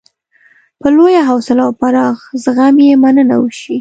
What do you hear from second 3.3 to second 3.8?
وشي.